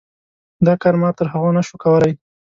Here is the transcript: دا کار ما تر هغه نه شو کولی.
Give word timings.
دا 0.65 0.73
کار 0.81 0.95
ما 1.01 1.09
تر 1.17 1.27
هغه 1.33 1.49
نه 1.57 1.61
شو 1.67 1.75
کولی. 1.83 2.13